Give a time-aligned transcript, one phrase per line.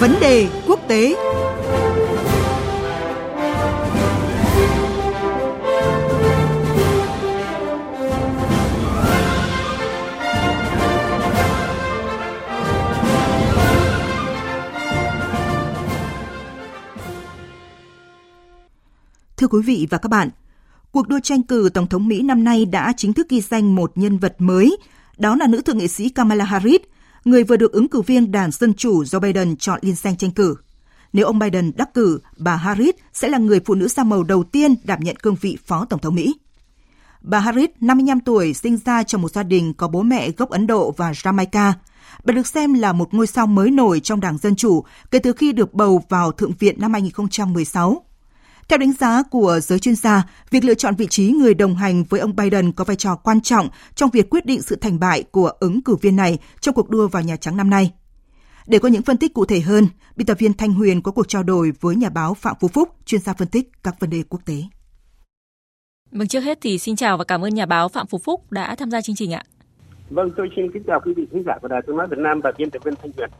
[0.00, 1.16] Vấn đề quốc tế.
[19.36, 20.30] Thưa quý vị và các bạn,
[20.90, 23.92] cuộc đua tranh cử Tổng thống Mỹ năm nay đã chính thức ghi danh một
[23.94, 24.76] nhân vật mới,
[25.18, 26.80] đó là nữ thượng nghị sĩ Kamala Harris,
[27.26, 30.30] người vừa được ứng cử viên đảng Dân Chủ Joe Biden chọn liên danh tranh
[30.30, 30.56] cử.
[31.12, 34.44] Nếu ông Biden đắc cử, bà Harris sẽ là người phụ nữ da màu đầu
[34.44, 36.34] tiên đảm nhận cương vị Phó Tổng thống Mỹ.
[37.20, 40.66] Bà Harris, 55 tuổi, sinh ra trong một gia đình có bố mẹ gốc Ấn
[40.66, 41.72] Độ và Jamaica.
[42.24, 45.32] Bà được xem là một ngôi sao mới nổi trong Đảng Dân Chủ kể từ
[45.32, 48.05] khi được bầu vào Thượng viện năm 2016.
[48.68, 52.04] Theo đánh giá của giới chuyên gia, việc lựa chọn vị trí người đồng hành
[52.04, 55.22] với ông Biden có vai trò quan trọng trong việc quyết định sự thành bại
[55.22, 57.92] của ứng cử viên này trong cuộc đua vào Nhà Trắng năm nay.
[58.66, 61.28] Để có những phân tích cụ thể hơn, biên tập viên Thanh Huyền có cuộc
[61.28, 64.22] trao đổi với nhà báo Phạm Phú Phúc, chuyên gia phân tích các vấn đề
[64.28, 64.62] quốc tế.
[66.10, 68.74] Vâng, trước hết thì xin chào và cảm ơn nhà báo Phạm Phú Phúc đã
[68.74, 69.42] tham gia chương trình ạ.
[70.10, 72.40] Vâng, tôi xin kính chào quý vị khán giả của Đài Tiếng nói Việt Nam
[72.44, 73.30] và biên tập viên Thanh Huyền.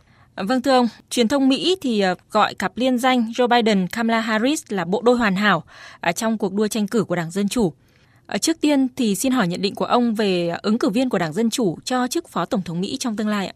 [0.45, 4.19] Vâng thưa ông, truyền thông Mỹ thì ờ, gọi cặp liên danh Joe Biden Kamala
[4.19, 5.63] Harris là bộ đôi hoàn hảo
[6.01, 7.73] ờ, trong cuộc đua tranh cử của Đảng Dân chủ.
[8.27, 11.17] Ờ, trước tiên thì xin hỏi nhận định của ông về ứng cử viên của
[11.17, 13.53] Đảng Dân chủ cho chức Phó Tổng thống Mỹ trong tương lai ạ.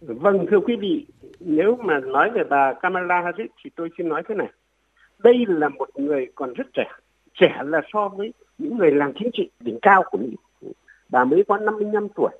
[0.00, 1.06] Vâng thưa quý vị,
[1.40, 4.48] nếu mà nói về bà Kamala Harris thì tôi xin nói thế này.
[5.18, 6.86] Đây là một người còn rất trẻ,
[7.34, 10.36] trẻ là so với những người làm chính trị đỉnh cao của Mỹ.
[11.10, 12.30] Bà mới có 55 tuổi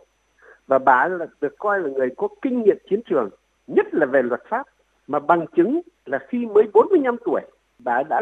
[0.66, 3.30] và bà là được coi là người có kinh nghiệm chiến trường
[3.66, 4.66] nhất là về luật pháp
[5.06, 7.40] mà bằng chứng là khi mới 45 tuổi
[7.78, 8.20] bà đã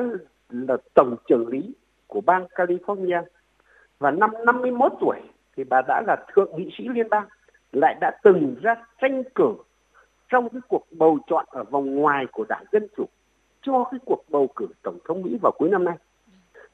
[0.50, 1.74] là tổng trưởng lý
[2.06, 3.22] của bang California
[3.98, 5.16] và năm 51 tuổi
[5.56, 7.28] thì bà đã là thượng nghị sĩ liên bang
[7.72, 9.54] lại đã từng ra tranh cử
[10.28, 13.04] trong cái cuộc bầu chọn ở vòng ngoài của đảng Dân Chủ
[13.62, 15.96] cho cái cuộc bầu cử tổng thống Mỹ vào cuối năm nay.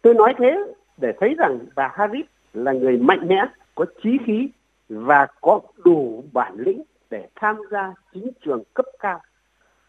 [0.02, 0.56] Tôi nói thế
[0.96, 3.44] để thấy rằng bà Harris là người mạnh mẽ,
[3.74, 4.48] có chí khí
[4.88, 9.20] và có đủ bản lĩnh để tham gia chính trường cấp cao.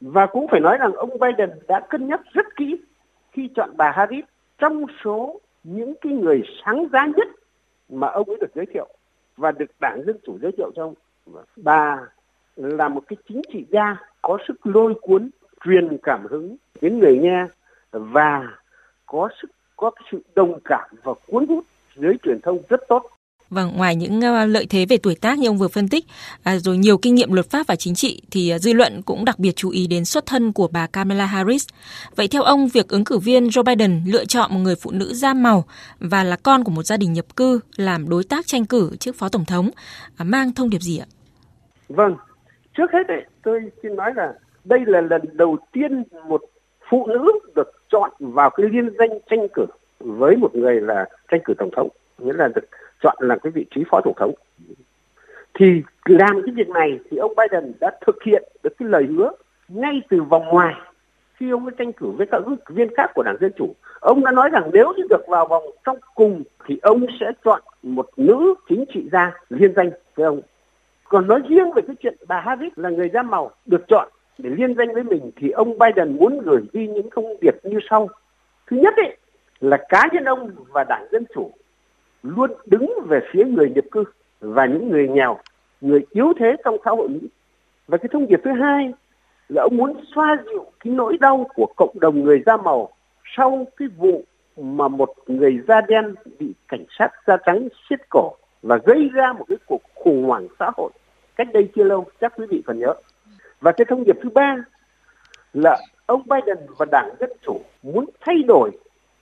[0.01, 2.77] Và cũng phải nói rằng ông Biden đã cân nhắc rất kỹ
[3.31, 4.25] khi chọn bà Harris
[4.57, 7.27] trong số những cái người sáng giá nhất
[7.89, 8.87] mà ông ấy được giới thiệu
[9.37, 10.93] và được đảng Dân Chủ giới thiệu cho ông.
[11.55, 11.99] Bà
[12.55, 15.29] là một cái chính trị gia có sức lôi cuốn,
[15.65, 17.45] truyền cảm hứng đến người nghe
[17.91, 18.47] và
[19.05, 21.63] có sức có sự đồng cảm và cuốn hút
[21.95, 23.16] giới truyền thông rất tốt
[23.49, 26.05] và ngoài những ờ, lợi thế về tuổi tác như ông vừa phân tích,
[26.43, 29.25] à, rồi nhiều kinh nghiệm luật pháp và chính trị, thì à, dư luận cũng
[29.25, 31.67] đặc biệt chú ý đến xuất thân của bà Kamala Harris.
[32.15, 35.13] Vậy theo ông, việc ứng cử viên Joe Biden lựa chọn một người phụ nữ
[35.13, 35.65] da màu
[35.99, 39.15] và là con của một gia đình nhập cư làm đối tác tranh cử trước
[39.15, 39.69] phó tổng thống
[40.17, 41.05] à, mang thông điệp gì ạ?
[41.89, 42.15] Vâng,
[42.77, 46.41] trước hết ấy, tôi xin nói là đây là lần đầu tiên một
[46.89, 49.65] phụ nữ được chọn vào cái liên danh tranh cử
[49.99, 52.65] với một người là tranh cử tổng thống, nghĩa là được
[53.03, 54.33] chọn làm cái vị trí phó tổng thống.
[55.53, 59.31] Thì làm cái việc này thì ông Biden đã thực hiện được cái lời hứa
[59.67, 60.75] ngay từ vòng ngoài.
[61.33, 63.75] Khi ông ấy tranh cử với các ứng cử viên khác của đảng dân chủ,
[63.99, 67.61] ông đã nói rằng nếu như được vào vòng trong cùng thì ông sẽ chọn
[67.83, 70.41] một nữ chính trị gia liên danh với ông.
[71.03, 74.49] Còn nói riêng về cái chuyện bà Harris là người da màu được chọn để
[74.49, 78.09] liên danh với mình thì ông Biden muốn gửi đi những thông điệp như sau.
[78.67, 79.17] Thứ nhất ấy,
[79.59, 81.51] là cá nhân ông và đảng dân chủ
[82.23, 84.03] luôn đứng về phía người nhập cư
[84.39, 85.39] và những người nghèo,
[85.81, 87.19] người yếu thế trong xã hội Mỹ.
[87.87, 88.93] Và cái thông điệp thứ hai
[89.49, 92.89] là ông muốn xoa dịu cái nỗi đau của cộng đồng người da màu
[93.37, 94.23] sau cái vụ
[94.57, 99.33] mà một người da đen bị cảnh sát da trắng siết cổ và gây ra
[99.33, 100.91] một cái cuộc khủng hoảng xã hội
[101.35, 102.93] cách đây chưa lâu chắc quý vị còn nhớ
[103.61, 104.55] và cái thông điệp thứ ba
[105.53, 108.71] là ông Biden và đảng dân chủ muốn thay đổi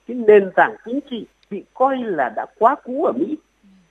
[0.08, 3.36] cái nền tảng chính trị bị coi là đã quá cũ ở Mỹ.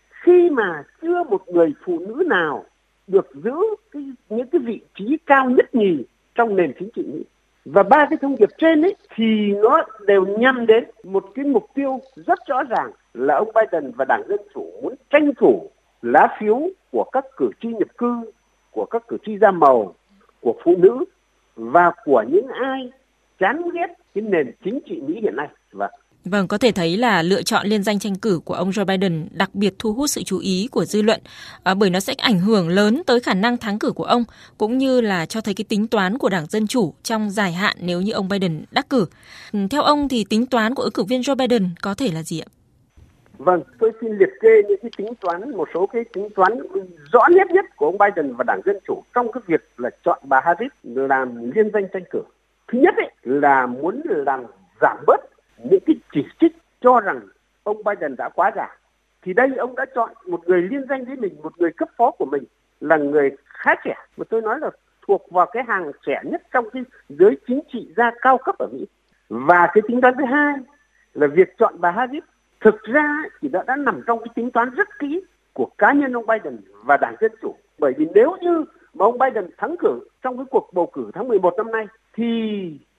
[0.10, 2.66] Khi mà chưa một người phụ nữ nào
[3.07, 3.56] được giữ
[3.92, 6.04] cái, những cái vị trí cao nhất nhì
[6.36, 7.24] trong nền chính trị Mỹ.
[7.66, 11.68] Và ba cái thông điệp trên ấy thì nó đều nhằm đến một cái mục
[11.74, 15.69] tiêu rất rõ ràng là ông Biden và đảng dân chủ muốn tranh thủ
[16.01, 18.31] lá phiếu của các cử tri nhập cư
[18.72, 19.96] của các cử tri da màu
[20.42, 21.06] của phụ nữ
[21.56, 22.92] và của những ai
[23.40, 25.48] chán ghét cái nền chính trị Mỹ hiện nay.
[25.72, 25.90] Và
[26.25, 29.27] Vâng, có thể thấy là lựa chọn liên danh tranh cử của ông Joe Biden
[29.31, 31.19] đặc biệt thu hút sự chú ý của dư luận
[31.63, 34.24] à, bởi nó sẽ ảnh hưởng lớn tới khả năng thắng cử của ông
[34.57, 37.77] cũng như là cho thấy cái tính toán của Đảng Dân Chủ trong dài hạn
[37.80, 39.06] nếu như ông Biden đắc cử.
[39.54, 42.24] Ừ, theo ông thì tính toán của ứng cử viên Joe Biden có thể là
[42.24, 42.50] gì ạ?
[43.38, 46.60] Vâng, tôi xin liệt kê những cái tính toán, một số cái tính toán
[47.12, 50.19] rõ nét nhất của ông Biden và Đảng Dân Chủ trong cái việc là chọn
[50.24, 52.22] bà Harris làm liên danh tranh cử.
[52.72, 54.44] Thứ nhất ấy, là muốn làm
[54.81, 57.22] giảm bớt những cái chỉ trích cho rằng
[57.63, 58.68] ông Biden đã quá già.
[59.22, 62.12] Thì đây ông đã chọn một người liên danh với mình, một người cấp phó
[62.12, 62.44] của mình
[62.80, 63.96] là người khá trẻ.
[64.18, 64.69] Mà tôi nói là
[65.07, 68.68] thuộc vào cái hàng trẻ nhất trong cái giới chính trị gia cao cấp ở
[68.74, 68.86] Mỹ.
[69.30, 70.54] Và cái tính toán thứ hai
[71.13, 72.24] là việc chọn bà Harris
[72.62, 75.22] thực ra thì đã, đã nằm trong cái tính toán rất kỹ
[75.54, 77.56] của cá nhân ông Biden và đảng Dân Chủ.
[77.80, 81.28] Bởi vì nếu như mà ông Biden thắng cử trong cái cuộc bầu cử tháng
[81.28, 82.24] 11 năm nay thì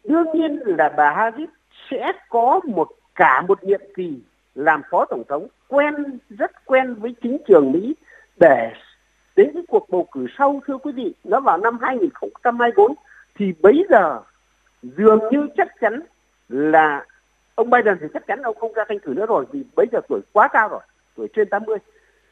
[0.05, 1.49] đương nhiên là bà Harris
[1.90, 4.20] sẽ có một cả một nhiệm kỳ
[4.55, 7.94] làm phó tổng thống quen, rất quen với chính trường Mỹ
[8.40, 8.73] để
[9.37, 12.94] đến cái cuộc bầu cử sau, thưa quý vị, nó vào năm 2024
[13.34, 14.20] thì bấy giờ
[14.82, 16.00] dường như chắc chắn
[16.49, 17.05] là
[17.55, 20.00] ông Biden thì chắc chắn ông không ra tranh cử nữa rồi, vì bấy giờ
[20.08, 20.81] tuổi quá cao rồi,
[21.17, 21.78] tuổi trên 80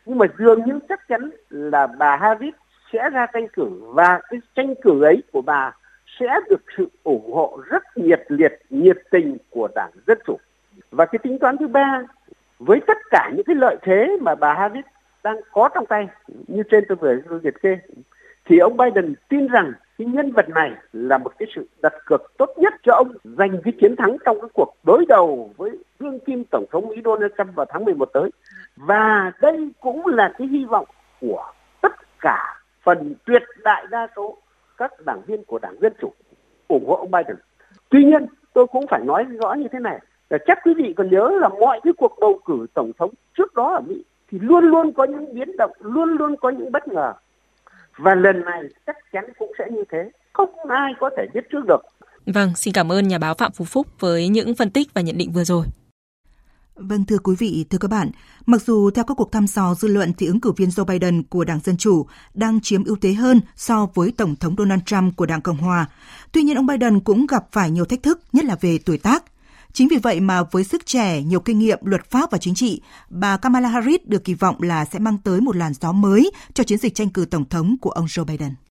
[0.06, 2.54] nhưng mà dường như chắc chắn là bà Harris
[2.92, 5.72] sẽ ra tranh cử và cái tranh cử ấy của bà
[6.20, 10.36] sẽ được sự ủng hộ rất nhiệt liệt, nhiệt tình của đảng dân chủ
[10.90, 12.02] và cái tính toán thứ ba,
[12.58, 14.84] với tất cả những cái lợi thế mà bà Harris
[15.22, 16.08] đang có trong tay,
[16.46, 17.78] như trên tôi vừa liệt kê,
[18.44, 22.32] thì ông Biden tin rằng cái nhân vật này là một cái sự đặt cược
[22.38, 26.18] tốt nhất cho ông, giành cái chiến thắng trong cái cuộc đối đầu với đương
[26.20, 28.30] kim tổng thống Mỹ Donald Trump vào tháng 11 tới.
[28.76, 30.86] Và đây cũng là cái hy vọng
[31.20, 34.38] của tất cả phần tuyệt đại đa số
[34.78, 36.12] các đảng viên của Đảng Dân Chủ
[36.68, 37.36] ủng hộ ông Biden.
[37.88, 39.98] Tuy nhiên, tôi cũng phải nói rõ như thế này,
[40.30, 43.54] là chắc quý vị còn nhớ là mọi cái cuộc bầu cử tổng thống trước
[43.54, 46.88] đó ở Mỹ thì luôn luôn có những biến động, luôn luôn có những bất
[46.88, 47.12] ngờ.
[47.96, 50.10] Và lần này chắc chắn cũng sẽ như thế.
[50.32, 51.82] Không ai có thể biết trước được.
[52.26, 55.18] Vâng, xin cảm ơn nhà báo Phạm Phú Phúc với những phân tích và nhận
[55.18, 55.66] định vừa rồi.
[56.76, 58.10] Vâng thưa quý vị, thưa các bạn,
[58.46, 61.22] mặc dù theo các cuộc thăm dò dư luận thì ứng cử viên Joe Biden
[61.22, 65.16] của Đảng Dân Chủ đang chiếm ưu thế hơn so với Tổng thống Donald Trump
[65.16, 65.86] của Đảng Cộng Hòa.
[66.32, 69.24] Tuy nhiên ông Biden cũng gặp phải nhiều thách thức, nhất là về tuổi tác.
[69.72, 72.82] Chính vì vậy mà với sức trẻ, nhiều kinh nghiệm luật pháp và chính trị,
[73.08, 76.64] bà Kamala Harris được kỳ vọng là sẽ mang tới một làn gió mới cho
[76.64, 78.54] chiến dịch tranh cử tổng thống của ông Joe Biden.